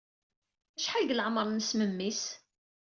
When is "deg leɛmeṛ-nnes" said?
1.05-1.71